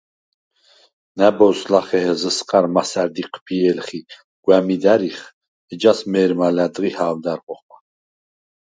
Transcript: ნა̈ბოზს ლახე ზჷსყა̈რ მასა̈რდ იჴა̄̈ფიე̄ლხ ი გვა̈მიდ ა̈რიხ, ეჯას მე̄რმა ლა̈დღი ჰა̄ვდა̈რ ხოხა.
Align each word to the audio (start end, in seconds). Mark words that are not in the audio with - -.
ნა̈ბოზს 1.17 1.61
ლახე 1.71 1.99
ზჷსყა̈რ 2.19 2.65
მასა̈რდ 2.73 3.15
იჴა̄̈ფიე̄ლხ 3.21 3.87
ი 3.97 3.99
გვა̈მიდ 4.43 4.83
ა̈რიხ, 4.93 5.19
ეჯას 5.71 5.99
მე̄რმა 6.11 6.47
ლა̈დღი 6.55 6.89
ჰა̄ვდა̈რ 6.97 7.39
ხოხა. 7.45 7.77